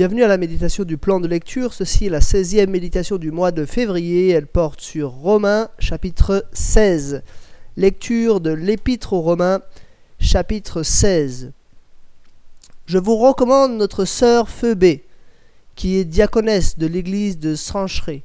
Bienvenue 0.00 0.24
à 0.24 0.28
la 0.28 0.38
méditation 0.38 0.84
du 0.84 0.96
plan 0.96 1.20
de 1.20 1.28
lecture. 1.28 1.74
Ceci 1.74 2.06
est 2.06 2.08
la 2.08 2.20
16e 2.20 2.70
méditation 2.70 3.18
du 3.18 3.30
mois 3.30 3.52
de 3.52 3.66
février. 3.66 4.30
Elle 4.30 4.46
porte 4.46 4.80
sur 4.80 5.10
Romains 5.10 5.68
chapitre 5.78 6.46
16. 6.54 7.22
Lecture 7.76 8.40
de 8.40 8.50
l'épître 8.50 9.12
aux 9.12 9.20
Romains 9.20 9.60
chapitre 10.18 10.82
16. 10.82 11.52
Je 12.86 12.96
vous 12.96 13.18
recommande 13.18 13.76
notre 13.76 14.06
sœur 14.06 14.48
Phoebé, 14.48 15.04
qui 15.74 15.98
est 15.98 16.06
diaconesse 16.06 16.78
de 16.78 16.86
l'église 16.86 17.38
de 17.38 17.54
Sancheré. 17.54 18.22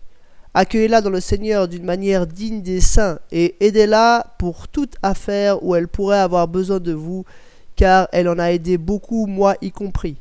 Accueillez-la 0.54 1.02
dans 1.02 1.10
le 1.10 1.20
Seigneur 1.20 1.68
d'une 1.68 1.84
manière 1.84 2.26
digne 2.26 2.62
des 2.62 2.80
saints 2.80 3.20
et 3.34 3.58
aidez-la 3.60 4.34
pour 4.40 4.70
toute 4.70 4.96
affaire 5.04 5.62
où 5.62 5.76
elle 5.76 5.90
pourrait 5.90 6.20
avoir 6.20 6.48
besoin 6.48 6.80
de 6.80 6.94
vous, 6.94 7.26
car 7.76 8.08
elle 8.14 8.30
en 8.30 8.40
a 8.40 8.54
aidé 8.54 8.78
beaucoup, 8.78 9.26
moi 9.26 9.58
y 9.62 9.72
compris. 9.72 10.16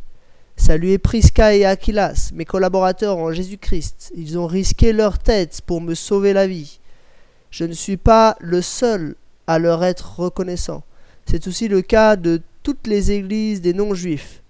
Saluez 0.66 0.96
Prisca 0.96 1.54
et 1.54 1.66
Aquilas, 1.66 2.30
mes 2.32 2.46
collaborateurs 2.46 3.18
en 3.18 3.30
Jésus-Christ. 3.32 4.12
Ils 4.16 4.38
ont 4.38 4.46
risqué 4.46 4.94
leur 4.94 5.18
tête 5.18 5.60
pour 5.66 5.82
me 5.82 5.94
sauver 5.94 6.32
la 6.32 6.46
vie. 6.46 6.80
Je 7.50 7.64
ne 7.64 7.74
suis 7.74 7.98
pas 7.98 8.34
le 8.40 8.62
seul 8.62 9.14
à 9.46 9.58
leur 9.58 9.84
être 9.84 10.20
reconnaissant. 10.20 10.82
C'est 11.26 11.48
aussi 11.48 11.68
le 11.68 11.82
cas 11.82 12.16
de 12.16 12.40
toutes 12.62 12.86
les 12.86 13.10
églises 13.12 13.60
des 13.60 13.74
non-juifs. 13.74 14.42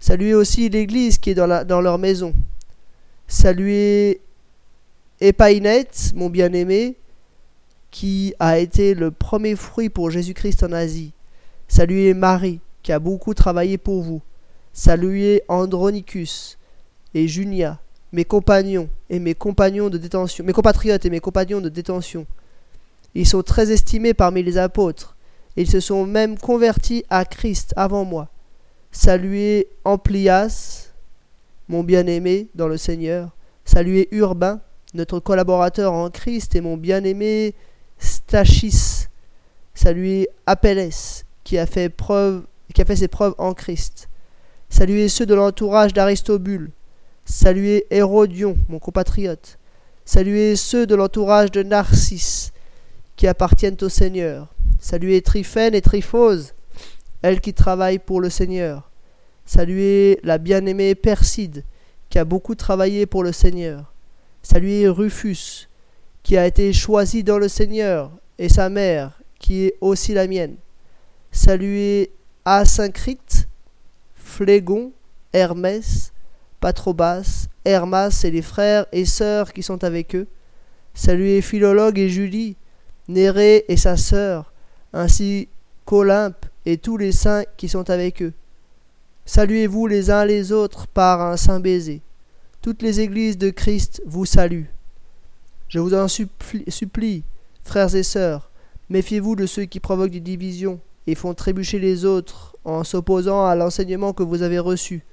Saluez 0.00 0.34
aussi 0.34 0.68
l'église 0.68 1.18
qui 1.18 1.30
est 1.30 1.34
dans, 1.34 1.64
dans 1.64 1.80
leur 1.80 1.98
maison. 1.98 2.34
Saluez 3.28 4.20
Epainette, 5.20 6.10
mon 6.16 6.30
bien-aimé, 6.30 6.96
qui 7.92 8.34
a 8.40 8.58
été 8.58 8.94
le 8.94 9.12
premier 9.12 9.54
fruit 9.54 9.88
pour 9.88 10.10
Jésus-Christ 10.10 10.64
en 10.64 10.72
Asie. 10.72 11.12
Saluez 11.68 12.12
Marie, 12.12 12.58
qui 12.82 12.90
a 12.90 12.98
beaucoup 12.98 13.34
travaillé 13.34 13.78
pour 13.78 14.02
vous. 14.02 14.20
Saluez 14.72 15.42
Andronicus 15.48 16.58
et 17.14 17.26
Junia, 17.26 17.80
mes 18.12 18.24
compagnons 18.24 18.88
et 19.08 19.18
mes 19.18 19.34
compagnons 19.34 19.90
de 19.90 19.98
détention, 19.98 20.44
mes 20.44 20.52
compatriotes 20.52 21.04
et 21.04 21.10
mes 21.10 21.20
compagnons 21.20 21.60
de 21.60 21.68
détention. 21.68 22.26
Ils 23.14 23.26
sont 23.26 23.42
très 23.42 23.72
estimés 23.72 24.14
parmi 24.14 24.42
les 24.42 24.58
apôtres, 24.58 25.16
et 25.56 25.62
ils 25.62 25.70
se 25.70 25.80
sont 25.80 26.06
même 26.06 26.38
convertis 26.38 27.04
à 27.10 27.24
Christ 27.24 27.74
avant 27.76 28.04
moi. 28.04 28.28
Saluez 28.92 29.68
Amplias, 29.84 30.92
mon 31.68 31.82
bien-aimé 31.82 32.48
dans 32.54 32.68
le 32.68 32.76
Seigneur. 32.76 33.30
Saluez 33.64 34.08
Urbain, 34.12 34.60
notre 34.94 35.20
collaborateur 35.20 35.92
en 35.92 36.10
Christ, 36.10 36.54
et 36.54 36.60
mon 36.60 36.76
bien-aimé 36.76 37.54
Stachis. 37.98 39.06
Saluez 39.74 40.28
Apelles, 40.46 40.90
qui 41.42 41.58
a 41.58 41.66
fait 41.66 41.88
preuve, 41.88 42.44
qui 42.74 42.82
a 42.82 42.84
fait 42.84 42.96
ses 42.96 43.08
preuves 43.08 43.34
en 43.38 43.54
Christ. 43.54 44.09
Saluez 44.70 45.08
ceux 45.08 45.26
de 45.26 45.34
l'entourage 45.34 45.92
d'Aristobule. 45.92 46.70
Saluez 47.24 47.86
Hérodion, 47.90 48.56
mon 48.68 48.78
compatriote. 48.78 49.58
Saluez 50.04 50.56
ceux 50.56 50.86
de 50.86 50.94
l'entourage 50.94 51.50
de 51.50 51.62
Narcisse, 51.62 52.52
qui 53.16 53.26
appartiennent 53.26 53.76
au 53.82 53.88
Seigneur. 53.88 54.48
Saluez 54.78 55.20
Tryphène 55.20 55.74
et 55.74 55.82
Tryphose, 55.82 56.54
elles 57.20 57.40
qui 57.40 57.52
travaillent 57.52 57.98
pour 57.98 58.20
le 58.20 58.30
Seigneur. 58.30 58.90
Saluez 59.44 60.18
la 60.22 60.38
bien-aimée 60.38 60.94
Perside, 60.94 61.64
qui 62.08 62.18
a 62.18 62.24
beaucoup 62.24 62.54
travaillé 62.54 63.04
pour 63.04 63.22
le 63.22 63.32
Seigneur. 63.32 63.92
Saluez 64.42 64.88
Rufus, 64.88 65.68
qui 66.22 66.36
a 66.36 66.46
été 66.46 66.72
choisi 66.72 67.22
dans 67.22 67.38
le 67.38 67.48
Seigneur, 67.48 68.10
et 68.38 68.48
sa 68.48 68.70
mère, 68.70 69.20
qui 69.38 69.64
est 69.64 69.74
aussi 69.80 70.14
la 70.14 70.26
mienne. 70.26 70.56
Saluez 71.30 72.12
Asyncrite, 72.44 73.49
Phlégon, 74.40 74.92
Hermès, 75.34 76.14
Patrobas, 76.60 77.48
Hermas 77.66 78.22
et 78.24 78.30
les 78.30 78.40
frères 78.40 78.86
et 78.90 79.04
sœurs 79.04 79.52
qui 79.52 79.62
sont 79.62 79.84
avec 79.84 80.16
eux. 80.16 80.26
Saluez 80.94 81.42
Philologue 81.42 81.98
et 81.98 82.08
Julie, 82.08 82.56
Nérée 83.06 83.66
et 83.68 83.76
sa 83.76 83.98
sœur, 83.98 84.54
ainsi 84.94 85.50
qu'Olympe 85.84 86.46
et 86.64 86.78
tous 86.78 86.96
les 86.96 87.12
saints 87.12 87.44
qui 87.58 87.68
sont 87.68 87.90
avec 87.90 88.22
eux. 88.22 88.32
Saluez-vous 89.26 89.86
les 89.86 90.10
uns 90.10 90.24
les 90.24 90.52
autres 90.52 90.86
par 90.86 91.20
un 91.20 91.36
saint 91.36 91.60
baiser. 91.60 92.00
Toutes 92.62 92.80
les 92.80 93.00
églises 93.00 93.36
de 93.36 93.50
Christ 93.50 94.00
vous 94.06 94.24
saluent. 94.24 94.70
Je 95.68 95.80
vous 95.80 95.92
en 95.92 96.08
supplie, 96.08 96.64
supplie 96.68 97.24
frères 97.62 97.94
et 97.94 98.02
sœurs, 98.02 98.50
méfiez-vous 98.88 99.36
de 99.36 99.44
ceux 99.44 99.66
qui 99.66 99.80
provoquent 99.80 100.12
des 100.12 100.20
divisions 100.20 100.80
et 101.10 101.16
font 101.16 101.34
trébucher 101.34 101.80
les 101.80 102.04
autres 102.04 102.56
en 102.64 102.84
s'opposant 102.84 103.44
à 103.44 103.56
l'enseignement 103.56 104.12
que 104.12 104.22
vous 104.22 104.42
avez 104.42 104.60
reçu. 104.60 105.04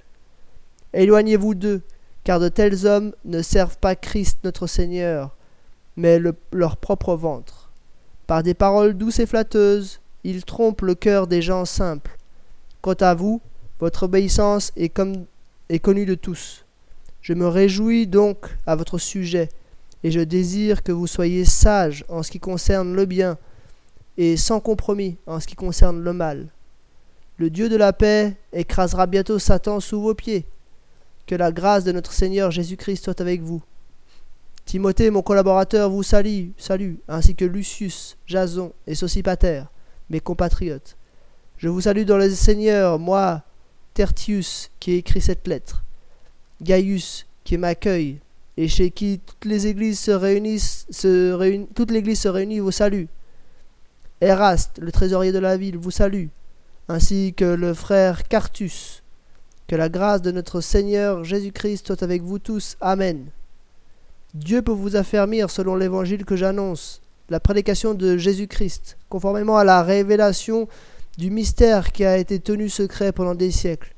Éloignez-vous 0.93 1.55
d'eux, 1.55 1.81
car 2.23 2.39
de 2.39 2.49
tels 2.49 2.85
hommes 2.85 3.13
ne 3.25 3.41
servent 3.41 3.79
pas 3.79 3.95
Christ 3.95 4.37
notre 4.43 4.67
Seigneur, 4.67 5.35
mais 5.95 6.21
leur 6.51 6.77
propre 6.77 7.15
ventre. 7.15 7.71
Par 8.27 8.43
des 8.43 8.53
paroles 8.53 8.93
douces 8.93 9.19
et 9.19 9.25
flatteuses, 9.25 10.01
ils 10.23 10.45
trompent 10.45 10.83
le 10.83 10.93
cœur 10.93 11.25
des 11.25 11.41
gens 11.41 11.65
simples. 11.65 12.15
Quant 12.81 12.93
à 12.99 13.15
vous, 13.15 13.41
votre 13.79 14.03
obéissance 14.03 14.71
est, 14.77 15.01
est 15.69 15.79
connue 15.79 16.05
de 16.05 16.15
tous. 16.15 16.63
Je 17.21 17.33
me 17.33 17.47
réjouis 17.47 18.05
donc 18.05 18.55
à 18.67 18.75
votre 18.75 18.99
sujet, 18.99 19.49
et 20.03 20.11
je 20.11 20.19
désire 20.19 20.83
que 20.83 20.91
vous 20.91 21.07
soyez 21.07 21.43
sages 21.43 22.05
en 22.07 22.21
ce 22.21 22.29
qui 22.29 22.39
concerne 22.39 22.93
le 22.93 23.05
bien, 23.05 23.39
et 24.17 24.37
sans 24.37 24.59
compromis 24.59 25.17
en 25.25 25.39
ce 25.39 25.47
qui 25.47 25.55
concerne 25.55 26.01
le 26.01 26.13
mal. 26.13 26.47
Le 27.37 27.49
Dieu 27.49 27.69
de 27.69 27.75
la 27.75 27.93
paix 27.93 28.35
écrasera 28.51 29.05
bientôt 29.05 29.37
Satan 29.37 29.79
sous 29.79 30.01
vos 30.01 30.15
pieds. 30.15 30.45
Que 31.27 31.35
la 31.35 31.51
grâce 31.51 31.83
de 31.83 31.91
notre 31.91 32.11
Seigneur 32.11 32.51
Jésus-Christ 32.51 33.03
soit 33.03 33.21
avec 33.21 33.41
vous. 33.41 33.61
Timothée, 34.65 35.11
mon 35.11 35.21
collaborateur, 35.21 35.89
vous 35.89 36.03
salue, 36.03 36.49
salue, 36.57 36.95
ainsi 37.07 37.35
que 37.35 37.45
Lucius, 37.45 38.17
Jason 38.25 38.73
et 38.85 38.95
Sosipater, 38.95 39.63
mes 40.09 40.19
compatriotes. 40.19 40.97
Je 41.57 41.69
vous 41.69 41.81
salue 41.81 42.03
dans 42.03 42.17
le 42.17 42.29
Seigneur, 42.29 42.99
moi, 42.99 43.43
Tertius, 43.93 44.69
qui 44.79 44.91
ai 44.91 44.97
écrit 44.97 45.21
cette 45.21 45.47
lettre, 45.47 45.83
Gaius, 46.61 47.25
qui 47.43 47.57
m'accueille, 47.57 48.19
et 48.57 48.67
chez 48.67 48.91
qui 48.91 49.21
toutes 49.25 49.45
les 49.45 49.67
églises 49.67 49.99
se 49.99 50.11
réunissent, 50.11 50.85
se 50.89 51.31
réunissent, 51.31 51.69
toute 51.73 51.91
l'église 51.91 52.19
se 52.19 52.27
réunit 52.27 52.59
vous 52.59 52.71
salue. 52.71 53.05
Eraste, 54.21 54.79
le 54.79 54.91
trésorier 54.91 55.31
de 55.31 55.39
la 55.39 55.57
ville, 55.57 55.77
vous 55.77 55.91
salue 55.91 56.27
ainsi 56.89 57.33
que 57.35 57.45
le 57.45 57.73
frère 57.73 58.27
Cartus. 58.27 59.03
Que 59.67 59.75
la 59.75 59.89
grâce 59.89 60.21
de 60.21 60.31
notre 60.31 60.61
Seigneur 60.61 61.23
Jésus-Christ 61.23 61.87
soit 61.87 62.03
avec 62.03 62.21
vous 62.21 62.39
tous. 62.39 62.77
Amen. 62.79 63.25
Dieu 64.33 64.61
peut 64.61 64.71
vous 64.71 64.95
affermir 64.95 65.49
selon 65.49 65.75
l'évangile 65.75 66.23
que 66.23 66.37
j'annonce, 66.37 67.01
la 67.29 67.39
prédication 67.39 67.93
de 67.93 68.17
Jésus-Christ, 68.17 68.97
conformément 69.09 69.57
à 69.57 69.65
la 69.65 69.83
révélation 69.83 70.67
du 71.17 71.31
mystère 71.31 71.91
qui 71.91 72.05
a 72.05 72.17
été 72.17 72.39
tenu 72.39 72.69
secret 72.69 73.11
pendant 73.11 73.35
des 73.35 73.51
siècles. 73.51 73.93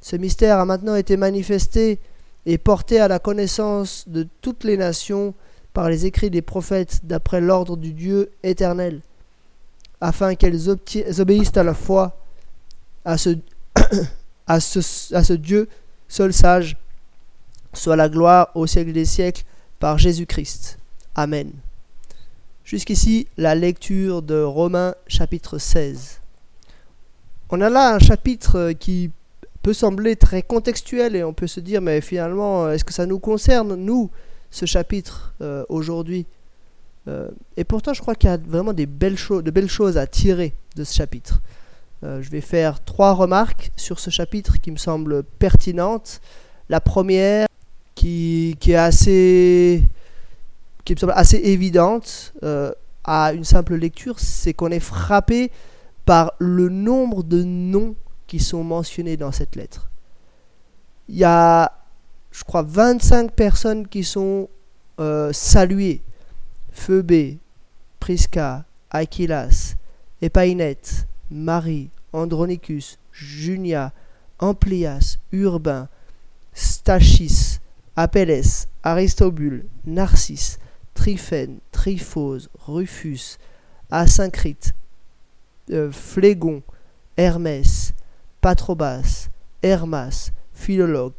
Ce 0.00 0.16
mystère 0.16 0.58
a 0.58 0.64
maintenant 0.64 0.94
été 0.94 1.16
manifesté 1.16 1.98
et 2.46 2.58
porté 2.58 3.00
à 3.00 3.08
la 3.08 3.18
connaissance 3.18 4.04
de 4.06 4.26
toutes 4.40 4.64
les 4.64 4.76
nations 4.76 5.34
par 5.74 5.90
les 5.90 6.06
écrits 6.06 6.30
des 6.30 6.42
prophètes 6.42 7.00
d'après 7.02 7.40
l'ordre 7.40 7.76
du 7.76 7.92
Dieu 7.92 8.30
éternel 8.42 9.02
afin 10.00 10.34
qu'elles 10.34 10.68
obéissent 10.68 11.56
à 11.56 11.62
la 11.62 11.74
foi 11.74 12.16
à 13.04 13.16
ce, 13.16 13.30
à 14.46 14.60
ce, 14.60 15.32
Dieu 15.32 15.68
seul 16.08 16.32
sage, 16.32 16.76
soit 17.72 17.96
la 17.96 18.08
gloire 18.08 18.50
au 18.54 18.66
siècle 18.66 18.92
des 18.92 19.04
siècles 19.04 19.44
par 19.78 19.98
Jésus-Christ. 19.98 20.78
Amen. 21.14 21.52
Jusqu'ici, 22.64 23.28
la 23.36 23.54
lecture 23.54 24.22
de 24.22 24.42
Romains 24.42 24.94
chapitre 25.06 25.58
16. 25.58 26.20
On 27.50 27.60
a 27.60 27.70
là 27.70 27.94
un 27.94 28.00
chapitre 28.00 28.72
qui 28.72 29.10
peut 29.62 29.72
sembler 29.72 30.16
très 30.16 30.42
contextuel 30.42 31.14
et 31.14 31.22
on 31.22 31.32
peut 31.32 31.46
se 31.46 31.60
dire 31.60 31.80
mais 31.80 32.00
finalement 32.00 32.68
est-ce 32.70 32.84
que 32.84 32.92
ça 32.92 33.06
nous 33.06 33.20
concerne 33.20 33.76
nous 33.76 34.10
ce 34.50 34.66
chapitre 34.66 35.34
euh, 35.40 35.64
aujourd'hui? 35.68 36.26
Euh, 37.08 37.28
et 37.56 37.64
pourtant, 37.64 37.92
je 37.92 38.00
crois 38.00 38.14
qu'il 38.14 38.28
y 38.28 38.32
a 38.32 38.36
vraiment 38.36 38.72
des 38.72 38.86
belles 38.86 39.16
de 39.16 39.50
belles 39.50 39.68
choses 39.68 39.96
à 39.96 40.06
tirer 40.06 40.54
de 40.74 40.84
ce 40.84 40.94
chapitre. 40.94 41.40
Euh, 42.04 42.20
je 42.20 42.30
vais 42.30 42.40
faire 42.40 42.82
trois 42.84 43.12
remarques 43.12 43.70
sur 43.76 44.00
ce 44.00 44.10
chapitre 44.10 44.60
qui 44.60 44.70
me 44.70 44.76
semblent 44.76 45.22
pertinentes. 45.22 46.20
La 46.68 46.80
première, 46.80 47.46
qui, 47.94 48.56
est 48.66 48.74
assez, 48.74 49.88
qui 50.84 50.94
me 50.94 50.98
semble 50.98 51.12
assez 51.16 51.36
évidente 51.36 52.34
euh, 52.42 52.72
à 53.04 53.32
une 53.32 53.44
simple 53.44 53.76
lecture, 53.76 54.18
c'est 54.18 54.52
qu'on 54.52 54.70
est 54.70 54.80
frappé 54.80 55.50
par 56.04 56.32
le 56.38 56.68
nombre 56.68 57.22
de 57.22 57.42
noms 57.44 57.94
qui 58.26 58.40
sont 58.40 58.64
mentionnés 58.64 59.16
dans 59.16 59.32
cette 59.32 59.54
lettre. 59.54 59.88
Il 61.08 61.16
y 61.16 61.24
a, 61.24 61.72
je 62.32 62.42
crois, 62.42 62.62
25 62.62 63.30
personnes 63.32 63.86
qui 63.86 64.02
sont 64.02 64.48
saluées 65.30 66.02
Phoebe, 66.76 67.38
Prisca, 67.98 68.64
Aquilas, 68.90 69.74
Epainette, 70.22 71.06
Marie, 71.30 71.90
Andronicus, 72.12 72.98
Junia, 73.12 73.92
Amplias, 74.38 75.18
Urbain, 75.32 75.88
Stachys, 76.54 77.58
Apelles, 77.96 78.68
Aristobule, 78.84 79.64
Narcisse, 79.84 80.58
Tryphène, 80.94 81.58
Tryphose, 81.72 82.48
Rufus, 82.66 83.38
Asyncrite, 83.90 84.74
euh, 85.70 85.90
Hermès, 87.16 87.94
Patrobas, 88.40 89.28
Hermas, 89.62 90.30
Philologue, 90.52 91.14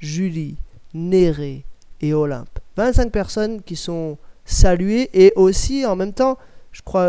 Julie, 0.00 0.56
Nérée 0.92 1.64
et 2.00 2.14
Olympe. 2.14 2.58
25 2.76 3.12
personnes 3.12 3.62
qui 3.62 3.76
sont 3.76 4.18
saluées 4.44 5.10
et 5.12 5.32
aussi 5.36 5.86
en 5.86 5.96
même 5.96 6.12
temps, 6.12 6.38
je 6.72 6.82
crois, 6.82 7.06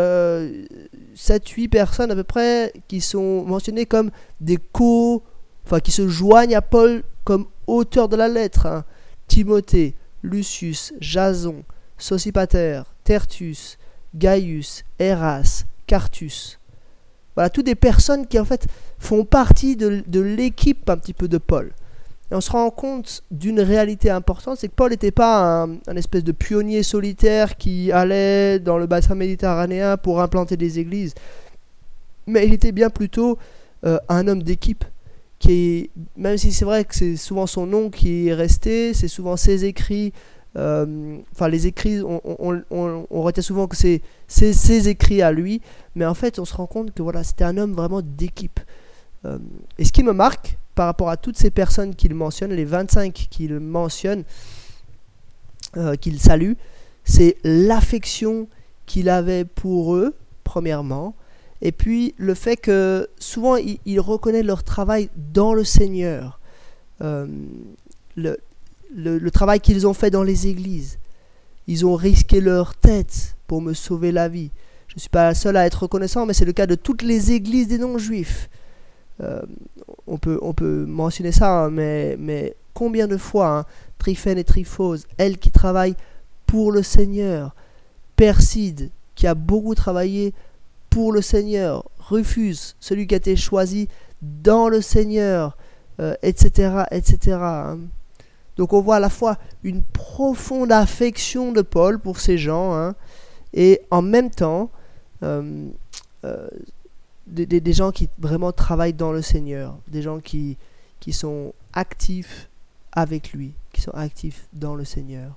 7-8 1.16 1.68
personnes 1.68 2.10
à 2.10 2.14
peu 2.14 2.24
près 2.24 2.72
qui 2.88 3.00
sont 3.00 3.44
mentionnées 3.44 3.86
comme 3.86 4.10
des 4.40 4.58
co, 4.58 5.22
enfin 5.64 5.80
qui 5.80 5.90
se 5.90 6.08
joignent 6.08 6.56
à 6.56 6.62
Paul 6.62 7.02
comme 7.24 7.46
auteur 7.66 8.08
de 8.08 8.16
la 8.16 8.28
lettre. 8.28 8.66
Hein. 8.66 8.84
Timothée, 9.26 9.94
Lucius, 10.22 10.92
Jason, 11.00 11.64
Sosipater, 11.98 12.82
Tertus, 13.04 13.78
Gaius, 14.14 14.84
Eras, 14.98 15.64
Cartus. 15.86 16.58
Voilà, 17.34 17.50
toutes 17.50 17.66
des 17.66 17.74
personnes 17.74 18.26
qui 18.26 18.38
en 18.38 18.44
fait 18.44 18.66
font 18.98 19.24
partie 19.24 19.76
de, 19.76 20.20
l'équipe 20.20 20.88
un 20.88 20.96
petit 20.96 21.12
peu 21.12 21.28
de 21.28 21.38
Paul. 21.38 21.72
Et 22.30 22.34
on 22.34 22.40
se 22.40 22.50
rend 22.50 22.70
compte 22.70 23.22
d'une 23.30 23.60
réalité 23.60 24.10
importante, 24.10 24.58
c'est 24.58 24.68
que 24.68 24.74
Paul 24.74 24.90
n'était 24.90 25.12
pas 25.12 25.62
un, 25.62 25.96
espèce 25.96 26.24
de 26.24 26.32
pionnier 26.32 26.82
solitaire 26.82 27.56
qui 27.56 27.92
allait 27.92 28.58
dans 28.58 28.78
le 28.78 28.86
bassin 28.86 29.14
méditerranéen 29.14 29.96
pour 29.96 30.20
implanter 30.20 30.56
des 30.56 30.80
églises, 30.80 31.14
mais 32.26 32.46
il 32.46 32.52
était 32.52 32.72
bien 32.72 32.90
plutôt 32.90 33.38
euh, 33.84 33.98
un 34.08 34.26
homme 34.26 34.42
d'équipe 34.42 34.84
qui 35.38 35.90
même 36.16 36.38
si 36.38 36.52
c'est 36.52 36.64
vrai 36.64 36.84
que 36.84 36.94
c'est 36.94 37.16
souvent 37.16 37.46
son 37.46 37.66
nom 37.66 37.90
qui 37.90 38.28
est 38.28 38.34
resté, 38.34 38.94
c'est 38.94 39.06
souvent 39.06 39.36
ses 39.36 39.64
écrits, 39.64 40.12
euh, 40.56 41.18
enfin 41.32 41.48
les 41.48 41.66
écrits, 41.66 42.00
on, 42.00 42.20
on, 42.24 42.62
on, 43.10 43.22
retient 43.22 43.42
souvent 43.42 43.66
que 43.66 43.76
c'est 43.76 44.02
ses 44.26 44.88
écrits 44.88 45.22
à 45.22 45.30
lui, 45.30 45.60
mais 45.94 46.06
en 46.06 46.14
fait 46.14 46.38
on 46.38 46.44
se 46.44 46.54
rend 46.54 46.66
compte 46.66 46.92
que 46.92 47.02
voilà, 47.02 47.22
c'était 47.22 47.44
un 47.44 47.58
homme 47.58 47.74
vraiment 47.74 48.00
d'équipe. 48.02 48.58
Euh, 49.24 49.38
et 49.78 49.84
ce 49.84 49.92
qui 49.92 50.02
me 50.02 50.12
marque 50.12 50.58
par 50.74 50.86
rapport 50.86 51.08
à 51.08 51.16
toutes 51.16 51.38
ces 51.38 51.50
personnes 51.50 51.94
qu'il 51.94 52.14
mentionne, 52.14 52.52
les 52.52 52.64
25 52.64 53.12
qu'il 53.12 53.58
mentionne, 53.58 54.24
euh, 55.76 55.96
qu'il 55.96 56.20
salue, 56.20 56.52
c'est 57.04 57.36
l'affection 57.44 58.48
qu'il 58.84 59.08
avait 59.08 59.44
pour 59.44 59.94
eux, 59.94 60.14
premièrement, 60.44 61.14
et 61.62 61.72
puis 61.72 62.14
le 62.18 62.34
fait 62.34 62.56
que 62.56 63.08
souvent 63.18 63.56
il, 63.56 64.00
reconnaît 64.00 64.42
leur 64.42 64.62
travail 64.62 65.08
dans 65.16 65.54
le 65.54 65.64
Seigneur, 65.64 66.40
euh, 67.00 67.26
le, 68.16 69.30
travail 69.30 69.60
qu'ils 69.60 69.86
ont 69.86 69.94
fait 69.94 70.10
dans 70.10 70.22
les 70.22 70.46
églises. 70.46 70.98
Ils 71.66 71.84
ont 71.86 71.94
risqué 71.94 72.40
leur 72.40 72.74
tête 72.74 73.36
pour 73.46 73.60
me 73.60 73.72
sauver 73.72 74.12
la 74.12 74.28
vie. 74.28 74.50
Je 74.88 74.94
ne 74.96 75.00
suis 75.00 75.08
pas 75.10 75.34
seul 75.34 75.56
à 75.56 75.66
être 75.66 75.82
reconnaissant, 75.84 76.26
mais 76.26 76.34
c'est 76.34 76.44
le 76.44 76.52
cas 76.52 76.66
de 76.66 76.74
toutes 76.74 77.02
les 77.02 77.32
églises 77.32 77.68
des 77.68 77.78
non-juifs. 77.78 78.48
Euh, 79.22 79.42
on, 80.06 80.18
peut, 80.18 80.38
on 80.42 80.52
peut 80.52 80.84
mentionner 80.86 81.32
ça, 81.32 81.64
hein, 81.64 81.70
mais, 81.70 82.16
mais 82.18 82.54
combien 82.74 83.06
de 83.06 83.16
fois, 83.16 83.58
hein, 83.58 83.64
Tryphène 83.98 84.38
et 84.38 84.44
Tryphose, 84.44 85.06
elles 85.16 85.38
qui 85.38 85.50
travaillent 85.50 85.96
pour 86.46 86.72
le 86.72 86.82
Seigneur, 86.82 87.54
Perside, 88.16 88.90
qui 89.14 89.26
a 89.26 89.34
beaucoup 89.34 89.74
travaillé 89.74 90.34
pour 90.90 91.12
le 91.12 91.22
Seigneur, 91.22 91.84
Rufus, 91.98 92.76
celui 92.80 93.06
qui 93.06 93.14
a 93.14 93.18
été 93.18 93.36
choisi 93.36 93.88
dans 94.22 94.68
le 94.68 94.80
Seigneur, 94.80 95.56
etc., 96.22 96.50
euh, 96.58 96.84
etc. 96.90 97.36
Hein. 97.40 97.78
Donc 98.56 98.72
on 98.72 98.80
voit 98.80 98.96
à 98.96 99.00
la 99.00 99.10
fois 99.10 99.38
une 99.62 99.82
profonde 99.82 100.72
affection 100.72 101.52
de 101.52 101.62
Paul 101.62 101.98
pour 101.98 102.20
ces 102.20 102.38
gens, 102.38 102.74
hein, 102.74 102.94
et 103.52 103.82
en 103.90 104.02
même 104.02 104.30
temps 104.30 104.70
euh, 105.22 105.68
des, 107.26 107.72
gens 107.72 107.90
qui 107.92 108.08
vraiment 108.18 108.52
travaillent 108.52 108.92
dans 108.92 109.12
le 109.12 109.22
Seigneur, 109.22 109.76
des 109.88 110.02
gens 110.02 110.20
qui, 110.20 110.56
qui 111.00 111.12
sont 111.12 111.52
actifs 111.72 112.48
avec 112.92 113.32
lui, 113.32 113.52
qui 113.72 113.80
sont 113.80 113.92
actifs 113.92 114.46
dans 114.52 114.74
le 114.74 114.84
Seigneur. 114.84 115.32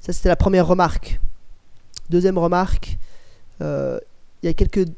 Ça 0.00 0.12
c'était 0.12 0.28
la 0.28 0.36
première 0.36 0.66
remarque. 0.66 1.20
Deuxième 2.10 2.36
remarque, 2.38 2.98
euh, 3.60 3.98
il 4.42 4.46
y 4.46 4.48
a 4.48 4.54
quelques 4.54 4.88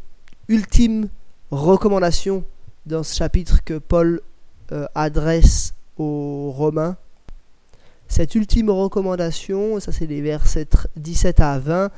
ultimes 0.49 1.09
recommandations 1.51 2.45
dans 2.87 3.03
ce 3.03 3.15
chapitre 3.15 3.63
que 3.65 3.79
Paul 3.79 4.21
euh, 4.73 4.87
adresse 4.95 5.75
aux 5.99 6.51
Romains. 6.51 6.97
Cette 8.09 8.35
ultime 8.35 8.71
recommandation, 8.71 9.79
ça 9.81 9.93
c'est 9.93 10.07
les 10.07 10.21
versets 10.21 10.69
17 10.97 11.41
à 11.41 11.59
20, 11.59 11.91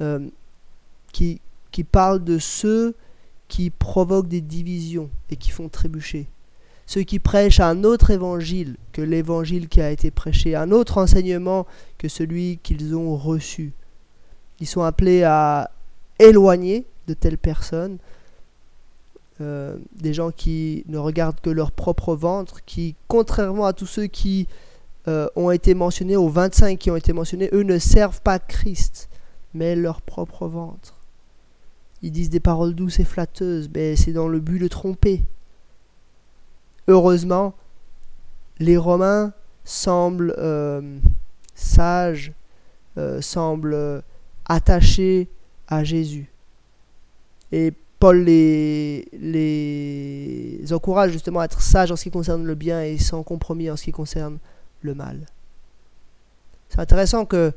euh, 0.00 0.28
qui, 1.12 1.40
qui 1.70 1.84
parle 1.84 2.22
de 2.24 2.38
ceux 2.38 2.94
qui 3.48 3.70
provoquent 3.70 4.28
des 4.28 4.40
divisions 4.40 5.10
et 5.30 5.36
qui 5.36 5.50
font 5.50 5.68
trébucher. 5.68 6.26
Ceux 6.86 7.02
qui 7.02 7.18
prêchent 7.18 7.60
un 7.60 7.84
autre 7.84 8.10
évangile 8.10 8.76
que 8.92 9.02
l'évangile 9.02 9.68
qui 9.68 9.80
a 9.80 9.90
été 9.90 10.10
prêché, 10.10 10.54
un 10.54 10.70
autre 10.70 10.98
enseignement 10.98 11.66
que 11.98 12.08
celui 12.08 12.58
qu'ils 12.62 12.94
ont 12.94 13.16
reçu. 13.16 13.72
Ils 14.60 14.66
sont 14.66 14.82
appelés 14.82 15.22
à 15.22 15.70
éloigner 16.18 16.86
de 17.06 17.14
telles 17.14 17.38
personnes, 17.38 17.98
euh, 19.40 19.76
des 19.92 20.14
gens 20.14 20.30
qui 20.30 20.84
ne 20.88 20.98
regardent 20.98 21.40
que 21.40 21.50
leur 21.50 21.72
propre 21.72 22.14
ventre, 22.14 22.64
qui, 22.64 22.96
contrairement 23.06 23.66
à 23.66 23.72
tous 23.72 23.86
ceux 23.86 24.06
qui 24.06 24.48
euh, 25.06 25.28
ont 25.36 25.50
été 25.50 25.74
mentionnés, 25.74 26.16
aux 26.16 26.28
25 26.28 26.78
qui 26.78 26.90
ont 26.90 26.96
été 26.96 27.12
mentionnés, 27.12 27.48
eux 27.52 27.62
ne 27.62 27.78
servent 27.78 28.20
pas 28.20 28.38
Christ, 28.38 29.08
mais 29.54 29.76
leur 29.76 30.02
propre 30.02 30.48
ventre. 30.48 30.97
Ils 32.02 32.12
disent 32.12 32.30
des 32.30 32.40
paroles 32.40 32.74
douces 32.74 33.00
et 33.00 33.04
flatteuses, 33.04 33.68
mais 33.74 33.96
c'est 33.96 34.12
dans 34.12 34.28
le 34.28 34.40
but 34.40 34.58
de 34.58 34.68
tromper. 34.68 35.22
Heureusement, 36.86 37.54
les 38.58 38.76
Romains 38.76 39.32
semblent 39.64 40.34
euh, 40.38 40.98
sages, 41.54 42.32
semblent 43.20 44.02
attachés 44.46 45.28
à 45.68 45.84
Jésus. 45.84 46.32
Et 47.52 47.72
Paul 47.98 48.24
les 48.24 49.04
encourage 50.72 51.12
justement 51.12 51.40
à 51.40 51.44
être 51.44 51.60
sages 51.60 51.90
en 51.90 51.96
ce 51.96 52.04
qui 52.04 52.10
concerne 52.10 52.44
le 52.44 52.54
bien 52.54 52.82
et 52.82 52.98
sans 52.98 53.22
compromis 53.22 53.70
en 53.70 53.76
ce 53.76 53.84
qui 53.84 53.92
concerne 53.92 54.38
le 54.82 54.94
mal. 54.94 55.26
C'est 56.68 56.80
intéressant 56.80 57.24
que 57.24 57.52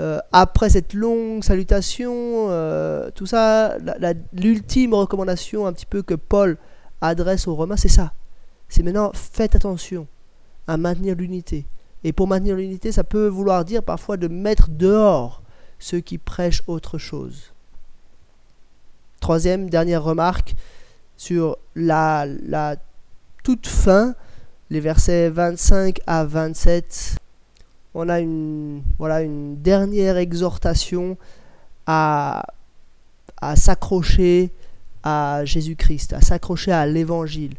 euh, 0.00 0.20
après 0.32 0.70
cette 0.70 0.94
longue 0.94 1.42
salutation, 1.42 2.12
euh, 2.50 3.10
tout 3.14 3.26
ça, 3.26 3.76
l'ultime 4.32 4.94
recommandation 4.94 5.66
un 5.66 5.72
petit 5.72 5.86
peu 5.86 6.02
que 6.02 6.14
Paul 6.14 6.56
adresse 7.00 7.48
aux 7.48 7.54
Romains, 7.54 7.76
c'est 7.76 7.88
ça. 7.88 8.12
C'est 8.68 8.82
maintenant 8.82 9.10
faites 9.14 9.56
attention 9.56 10.06
à 10.66 10.76
maintenir 10.76 11.16
l'unité. 11.16 11.66
Et 12.04 12.12
pour 12.12 12.28
maintenir 12.28 12.54
l'unité, 12.54 12.92
ça 12.92 13.02
peut 13.02 13.26
vouloir 13.26 13.64
dire 13.64 13.82
parfois 13.82 14.16
de 14.16 14.28
mettre 14.28 14.68
dehors 14.68 15.42
ceux 15.80 16.00
qui 16.00 16.18
prêchent 16.18 16.62
autre 16.66 16.98
chose. 16.98 17.52
Troisième, 19.20 19.68
dernière 19.68 20.04
remarque 20.04 20.54
sur 21.16 21.58
la, 21.74 22.24
la 22.46 22.76
toute 23.42 23.66
fin, 23.66 24.14
les 24.70 24.80
versets 24.80 25.28
25 25.30 25.98
à 26.06 26.24
27. 26.24 27.17
On 27.94 28.08
a 28.08 28.20
une, 28.20 28.82
voilà, 28.98 29.22
une 29.22 29.60
dernière 29.60 30.16
exhortation 30.16 31.16
à, 31.86 32.44
s'accrocher 33.54 34.50
à 35.02 35.44
Jésus-Christ, 35.44 36.12
à 36.12 36.20
s'accrocher 36.20 36.72
à 36.72 36.86
l'Évangile, 36.86 37.54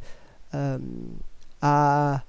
euh, 0.54 0.78
à 1.62 2.24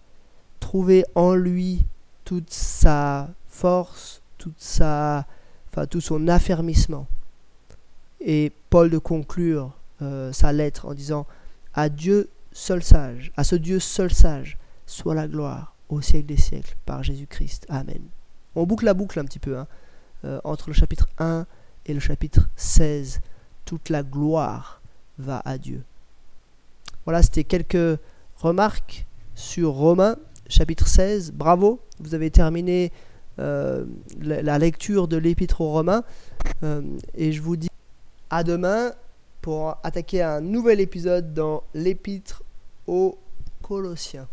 trouver 0.61 1.05
en 1.15 1.35
lui 1.35 1.85
toute 2.25 2.51
sa 2.51 3.29
force, 3.49 4.23
tout 4.39 4.53
son 4.59 6.29
affermissement. 6.29 7.07
Et 8.21 8.53
Paul 8.71 8.91
de 8.91 8.99
conclure 8.99 9.73
euh, 10.03 10.33
sa 10.33 10.53
lettre 10.53 10.87
en 10.87 10.95
disant 10.95 11.27
À 11.75 11.89
Dieu 11.89 12.29
seul 12.53 12.83
sage, 12.83 13.33
à 13.37 13.45
ce 13.45 13.57
Dieu 13.57 13.79
seul 13.79 14.13
sage, 14.13 14.59
soit 14.87 15.15
la 15.15 15.29
gloire 15.29 15.75
au 15.91 16.01
siècle 16.01 16.27
des 16.27 16.37
siècles 16.37 16.77
par 16.87 17.03
Jésus-Christ. 17.03 17.67
Amen. 17.69 18.01
On 18.55 18.65
boucle 18.65 18.85
la 18.85 18.95
boucle 18.95 19.19
un 19.19 19.25
petit 19.25 19.39
peu 19.39 19.59
hein, 19.59 19.67
euh, 20.25 20.41
entre 20.45 20.69
le 20.69 20.75
chapitre 20.75 21.09
1 21.19 21.47
et 21.87 21.95
le 21.95 22.01
chapitre 22.01 22.49
16. 22.57 23.21
Toute 23.65 23.89
la 23.89 24.03
gloire 24.03 24.81
va 25.19 25.43
à 25.45 25.59
Dieu. 25.59 25.83
Voilà, 27.05 27.23
c'était 27.23 27.45
quelques 27.45 27.99
remarques 28.37 29.07
sur 29.35 29.73
Romains 29.73 30.17
chapitre 30.49 30.87
16. 30.87 31.33
Bravo, 31.33 31.81
vous 32.01 32.15
avez 32.15 32.31
terminé 32.31 32.93
euh, 33.39 33.85
la, 34.21 34.59
lecture 34.59 35.09
de 35.09 35.17
l'Épître 35.17 35.61
aux 35.61 35.71
Romains. 35.71 36.03
Euh, 36.63 36.83
et 37.15 37.33
je 37.33 37.41
vous 37.41 37.57
dis 37.57 37.69
à 38.29 38.43
demain 38.45 38.93
pour 39.41 39.77
attaquer 39.83 40.23
un 40.23 40.41
nouvel 40.41 40.81
épisode 40.81 41.33
dans 41.33 41.63
l'Épître 41.75 42.43
aux 42.87 43.19
Colossiens. 43.63 44.29